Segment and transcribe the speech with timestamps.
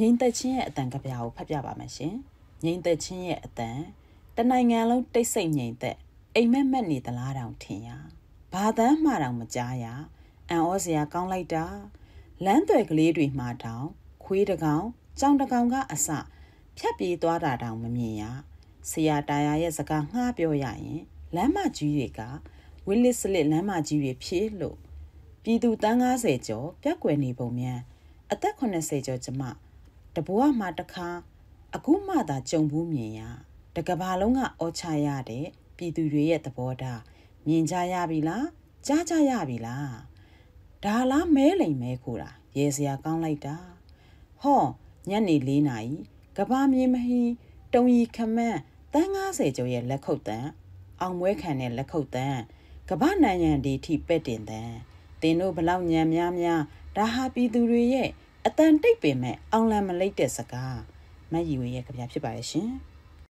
[0.00, 2.14] ငိမ့်သက်ချင်းရဲ့အတန်ကဗျာကိုဖတ်ပြပါမယ်ရှင်
[2.64, 3.78] ငိမ့်သက်ချင်းရဲ့အတန်
[4.36, 5.96] တနိုင်ငံလုံးတိတ်ဆိတ်ငိမ့်သက်
[6.34, 7.88] အိမ်မက်မက်နေသလားတောင်ထင်ရ
[8.52, 9.86] ဘာသမ်းမှတောင်မကြားရ
[10.50, 11.64] အံ့ဩစရာကောင်းလိုက်တာ
[12.44, 13.86] လမ်းသွယ်ကလေးတွေမှတောင်
[14.24, 14.84] ခွေးတကောင်
[15.20, 16.08] ကြောင်တကောင်ကအစ
[16.76, 18.22] ဖြတ်ပြေးသွားတာတောင်မမြင်ရ
[18.90, 21.00] ဆရာတာယာရဲ့စကားငှားပြောရရင်
[21.34, 22.20] လမ်းမကြီးတွေက
[22.86, 24.76] ဝစ်လစ်စလစ်လမ်းမကြီးတွေဖြစ်လို့
[25.42, 27.78] ပြည်သူတန်း90ကျော်ပြက်ကွယ်နေပုံမြန်
[28.32, 29.42] အသက်80ကျော်ကျမ
[30.16, 31.08] တဘွားမှတခါ
[31.74, 33.20] အခုမှသာကြုံဘူးမြင်ရ
[33.76, 37.00] တကဘာလုံးကအောချရတဲ့ပြည်သူတွေရဲ့သဘောထား
[37.46, 38.46] မြင်ကြရပြီလား
[38.86, 39.90] ကြားကြရပြီလား
[40.84, 43.56] ဒါလားမဲလိမ်မဲခိုတာရေစရာကောင်းလိုက်တာ
[44.42, 44.62] ဟော
[45.10, 45.96] ညနေ၄နာရီ
[46.36, 47.22] ကဘာမြေမဟီ
[47.74, 48.60] တုံရီခမန်း
[48.92, 50.46] တန်း90ကျော်ရဲ့လက်ခုပ်တန်
[51.00, 52.36] အောင်မွဲခံတဲ့လက်ခုပ်တန်
[52.88, 54.72] ကဘာနန်ရန်ဒီထိပဲ့တင်တန်
[55.20, 56.60] တင်တို့ဘလောက်ညံများများ
[56.96, 58.10] ဒါဟာပြည်သူတွေရဲ့
[58.48, 60.78] အတန်တိတ်ပင်မဲ့အောင်လံမလိတ်တဲ့စကား
[61.32, 62.70] မတ်ယူရဲ့ကြပြဖြစ်ပါရဲ့ရှင်။